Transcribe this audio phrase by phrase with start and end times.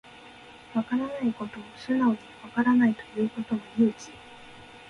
[0.73, 4.07] わからないことを素直にわからないと言うことも勇気